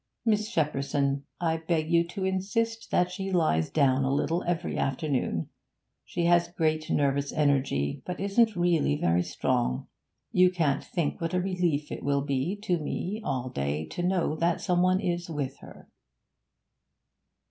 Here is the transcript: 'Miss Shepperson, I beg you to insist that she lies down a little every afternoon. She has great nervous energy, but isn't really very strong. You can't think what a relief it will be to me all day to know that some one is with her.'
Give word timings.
'Miss 0.25 0.49
Shepperson, 0.49 1.25
I 1.39 1.57
beg 1.57 1.91
you 1.91 2.03
to 2.07 2.25
insist 2.25 2.89
that 2.89 3.11
she 3.11 3.31
lies 3.31 3.69
down 3.69 4.03
a 4.03 4.11
little 4.11 4.43
every 4.47 4.75
afternoon. 4.75 5.49
She 6.05 6.25
has 6.25 6.47
great 6.51 6.89
nervous 6.89 7.31
energy, 7.31 8.01
but 8.03 8.19
isn't 8.19 8.55
really 8.55 8.95
very 8.95 9.21
strong. 9.21 9.85
You 10.31 10.49
can't 10.49 10.83
think 10.83 11.21
what 11.21 11.35
a 11.35 11.39
relief 11.39 11.91
it 11.91 12.01
will 12.01 12.23
be 12.23 12.55
to 12.63 12.79
me 12.79 13.21
all 13.23 13.49
day 13.51 13.85
to 13.89 14.01
know 14.01 14.35
that 14.37 14.59
some 14.59 14.81
one 14.81 14.99
is 14.99 15.29
with 15.29 15.57
her.' 15.57 15.87